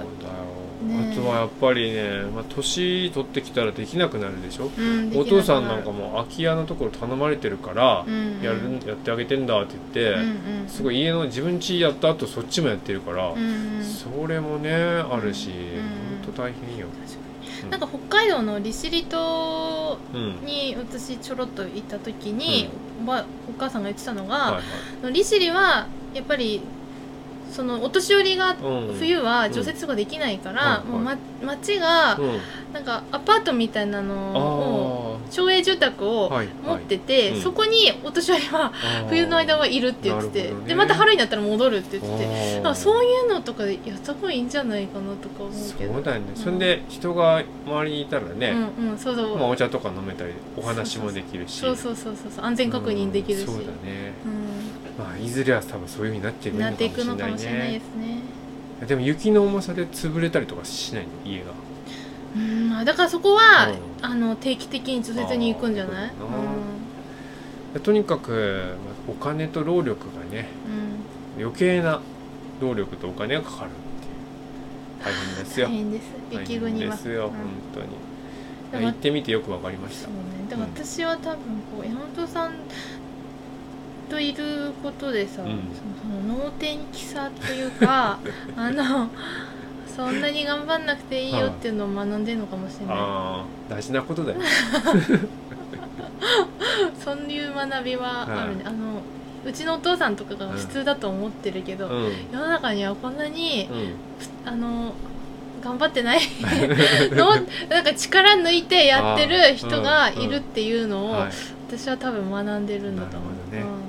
[1.01, 1.13] ね。
[1.13, 4.71] あとはやっぱりね、まあ、年取ってきたらできなくなるでしょ。
[4.77, 8.15] うんお父さんなんかも空き家のところ頼まれてるから、うん。
[8.15, 13.85] うんやるやってあげてんだって言って、うんうんすごい家の自分家やった後そっちもやってるから、うんうん。
[13.85, 16.35] それもねあるし、うんほん。
[16.35, 17.20] と大変よ、うん
[17.69, 20.45] なんか北海道の利尻島うん。
[20.45, 22.69] に私ちょろっと行った時に、
[23.03, 24.61] おばお母さんが言ってたのが、
[25.13, 26.61] 利尻はやっぱり
[27.51, 28.97] そのお年寄りがうん。
[28.99, 32.39] 冬は除雪とかできないから、うんもう、ま、町がうん。
[32.73, 35.00] なんかアパートみたいなのをあ
[35.31, 37.41] 町営住宅をはい持ってて、うん。
[37.41, 38.73] そこにお年寄りは
[39.09, 45.95] 冬の間はいるって言ってて、でまた春になったら戻るって言っててそういうのとかでやった方がいいんじゃないかなとか思うけど。
[45.95, 46.37] そうだよね、ん。
[46.37, 51.61] それで人が周りにいたらね、うんうんそうそう、まあ、お茶とか飲めたりお話もできるし。
[51.61, 52.45] そうそうそうそうそう。
[52.45, 54.13] 安全確認できるし、うんそうだね。
[54.97, 57.97] うまあいずれは多分そういうふうになっていくん、のなっていくのかもしれないかもしれないでねす
[58.81, 58.87] ね。
[58.87, 61.11] でも雪の重さで潰れたりとかしないの？
[61.25, 61.53] 家が
[62.37, 63.77] うんまあだからそこは、うん。
[64.03, 66.11] あの定期的に除雪に行くんじゃない？
[66.11, 66.11] う
[67.75, 70.91] だなとにかく、まあお金と労力がねうん、うん
[71.47, 72.01] 余計な
[72.61, 73.73] 労力とお金がかかるっ
[75.01, 75.15] ていう。
[75.15, 75.67] 大変ですよ。
[75.67, 76.05] 大変です。
[76.31, 77.31] 大雪国は変ですよ、うん。
[77.31, 77.39] 本
[77.75, 77.81] 当
[78.79, 78.85] に。
[78.85, 80.05] 行ってみてよくわかりました。
[80.05, 80.21] そうね。
[80.51, 82.53] だから私は多分こう山本さん
[84.09, 85.43] といることでさ、そ
[86.29, 88.19] の能天気さというか
[88.57, 89.09] あの
[90.01, 92.97] そんなに頑張んなくていいよっていうのを学んでるのかもしれない。
[92.97, 94.41] ああ大事なことだよ。
[96.99, 99.03] そういう学びはあるね、あの
[99.45, 102.13] うちのお父さんとかが普通だと思ってるけど、うん。
[102.33, 103.95] 世の中にはこんなにうん。
[104.51, 104.95] あの
[105.63, 106.21] 頑張ってない
[107.13, 107.35] の
[107.69, 111.31] なんか力抜いてやってる人がいるっていうのを、はい
[111.71, 113.81] 私は多分学んでるんだと思うなるほどね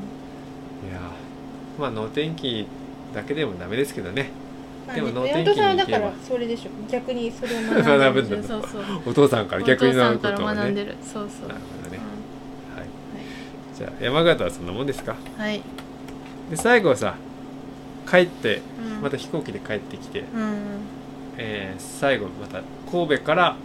[0.88, 0.94] い。
[0.94, 1.00] や
[1.80, 2.68] まあ能天気
[3.16, 4.30] だけでもダメですけどね
[4.92, 6.70] うんでも能天気にだからそれでしょ。
[6.92, 8.00] 逆にそれを学んでる。
[8.00, 8.38] 学ぶんだ。
[8.38, 8.84] なそうそう。
[9.06, 12.00] お父さんから逆になることをね学んでるそうそうなるほどね。
[12.76, 12.90] うはい。
[13.78, 15.14] じゃあ山形はそんなもんですか？
[15.14, 15.62] んはい、
[16.50, 17.16] で最後さ
[18.10, 18.62] 帰って
[18.96, 20.56] うん、また飛行機で帰ってきて、うん。
[21.38, 23.56] えー最後また神戸から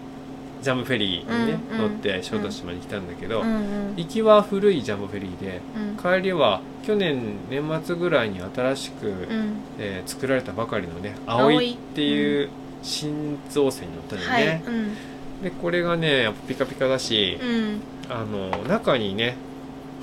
[0.62, 5.96] ジャムフェリーにね、うんうん乗って小豆島に来たんだけど、うんうん行きは古いジャムフェリーでうん。
[5.96, 9.56] 帰りは去年年末ぐらいに新しく、うん。
[9.78, 11.54] えー作られたばかりのね葵。
[11.56, 12.48] 葵っていう
[12.82, 14.68] 新造船に乗ったんだはよね、い。
[14.68, 14.94] うん。
[15.42, 17.80] でこれがねやっぱピカピカだし、うん。
[18.08, 19.36] あの中にね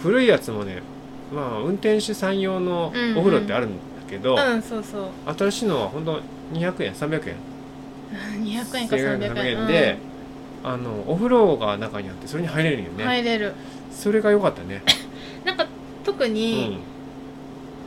[0.01, 0.81] 古いやつもね
[1.33, 3.17] まあ運転手さん用のうんうん。
[3.17, 3.75] お風呂ってあるんだ
[4.09, 5.33] けど、うんそうそう。
[5.37, 6.21] 新しいのは本当
[6.53, 7.35] 200円300円。
[8.43, 9.59] 200 円か300 300円。
[9.61, 9.97] 円で、
[10.63, 13.53] あのお風呂が中にあってそれに入れるようんね、入れる。
[13.91, 14.81] それが良かったね、
[15.45, 15.65] なんか
[16.03, 16.79] 特うにん、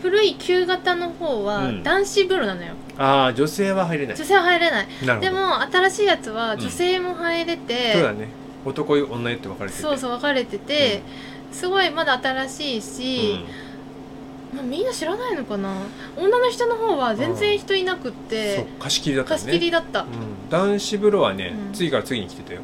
[0.03, 1.83] 古い旧型の方はうん。
[1.83, 2.75] 男子風呂なのよ。
[2.99, 4.17] ああ女性は入れない。
[4.17, 4.87] 女性は入れない。
[5.21, 6.61] でも新しいやつはうん。
[6.61, 8.29] 女性も入れて、そうだね。
[8.65, 9.83] 男湯女湯って分かれてて。
[9.83, 11.03] そうそう分かれてて、
[11.53, 13.51] すごいまだ新しいし、まあ、
[14.63, 15.75] みんな知らないのかな？
[16.17, 19.41] 女の人の方は全然人いなくっうん、そうて貸し切りだったね。
[19.41, 20.07] 貸し切りだった、うん、
[20.51, 21.73] 男子風呂はね、うん。
[21.73, 22.61] 次から次に来てたよ。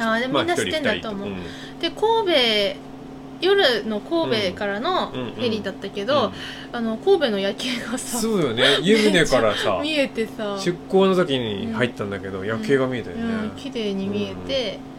[0.00, 1.36] ああでもみんな知ってんだと思う、ん。
[1.80, 2.32] で神
[2.72, 2.94] 戸
[3.40, 5.32] 夜の神戸からのフうんうん。
[5.34, 6.32] ェリーだったけど、
[6.72, 8.78] あの神戸の夜景がさそうよね。
[8.82, 10.56] 湯船からさ 見えてさ。
[10.58, 13.50] 出港の時に入ったんだけど、夜景が見えたよね、うん。
[13.50, 14.93] 綺麗に見えて、な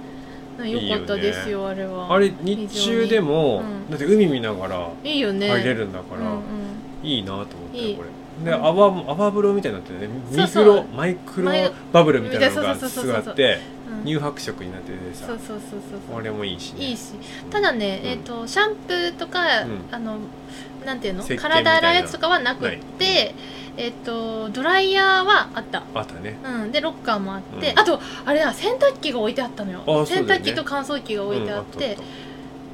[0.64, 2.14] よかったですよあれは。
[2.14, 3.90] あれ日中でも、うん。
[3.90, 5.50] だって海見ながらいいよね。
[5.50, 6.40] 入れるんだから、うんう
[7.04, 7.06] ん。
[7.06, 7.92] いいなと思ったいい。
[7.92, 8.10] よこれ。
[8.46, 8.66] でうん。
[8.66, 10.48] 泡も泡風呂みたいになってるね。
[10.48, 11.52] そうミクロマイクロ
[11.92, 13.12] バブルみたいなのがそうそうそうすそうそう。
[13.12, 13.60] ごいあって
[14.00, 14.06] うん。
[14.06, 15.28] 乳白色になっててさ。
[15.28, 16.86] そうそうそうそうこれもいいしね。
[16.86, 17.14] いいし。
[17.50, 18.10] ただね、うん。
[18.10, 19.80] えっ、とシャンプーとか、うん。
[19.92, 20.18] あの
[20.86, 21.24] なんていうの？
[21.24, 23.34] 体洗うやつとかはなくって、
[23.78, 25.84] えっ、とドライヤーはあった。
[25.94, 26.38] あったね。
[26.44, 27.80] うん、でロッカーもあって、うん。
[27.80, 28.54] あとあれだ。
[28.54, 29.82] 洗濯機が置いてあったのよ。
[29.82, 30.46] あそう洗だよね。
[30.50, 32.26] 濯機と乾燥機が置いてあって、うん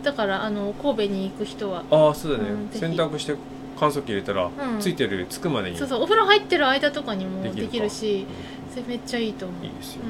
[0.04, 1.84] だからあの神戸に行く人は。
[1.92, 2.80] ああそうだね、うんぜひ。
[2.80, 3.36] 洗濯して
[3.80, 4.52] 乾燥機入れたら、ん。
[4.80, 5.78] ついてるつくまでに。
[5.78, 6.02] そうそう。
[6.02, 7.72] お風呂入ってる間とかにもできるか。
[7.72, 8.26] できるし
[8.70, 9.62] うそれめっちゃいいと思う。
[9.62, 10.02] んいいですよ、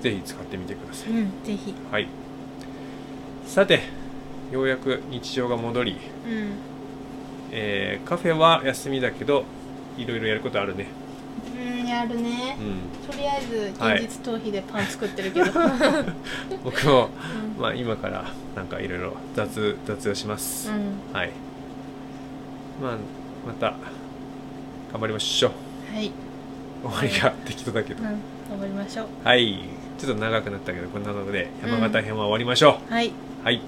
[0.00, 1.74] うぜひ使ってみてください、ん、うん、ぜひ。
[1.90, 2.08] はい。
[3.46, 3.80] さて
[4.52, 5.94] ようやく日常が戻り、う
[6.30, 6.52] ん。
[7.52, 9.44] えーカフェは休みだけど
[9.96, 10.88] いろいろやることあるね。
[11.58, 16.04] うんやるね、うん、とりあえず現実逃避でパン作ってるけど、は
[16.50, 17.08] い、僕も、
[17.56, 21.30] うん、まあ今からなんかいろいろ雑雑用します、うん、はい。
[22.82, 22.96] まあ
[23.46, 23.74] また
[24.92, 25.50] 頑張りましょ
[25.92, 25.94] う。
[25.94, 26.10] はい。
[26.82, 28.20] 終わりが適当だけど、頑
[28.60, 29.06] 張りましょう。
[29.24, 29.58] はい。
[29.98, 33.62] ちょっと長くなったけどこんなので山形編は終わりましょう、はい、はい、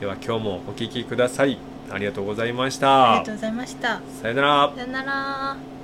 [0.00, 1.56] では今日もお聴きください。
[1.90, 3.12] ありがとうございました。
[3.12, 4.00] ありがとうございました。
[4.22, 4.72] さよなら。
[4.74, 5.75] さよなら。